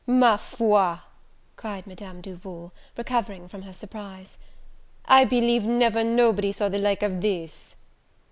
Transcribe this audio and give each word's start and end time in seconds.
"Ma 0.07 0.35
foi," 0.35 0.97
cried 1.55 1.85
Madame 1.85 2.21
Duval, 2.21 2.71
recovering 2.97 3.47
from 3.47 3.61
her 3.61 3.71
surprise, 3.71 4.39
"I 5.05 5.25
believe 5.25 5.63
never 5.63 6.03
nobody 6.03 6.51
saw 6.51 6.69
the 6.69 6.79
like 6.79 7.03
of 7.03 7.21
this!" 7.21 7.75